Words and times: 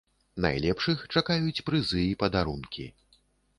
Найлепшых 0.45 1.03
чакаюць 1.17 1.63
прызы 1.69 2.01
і 2.07 2.17
падарункі. 2.25 2.91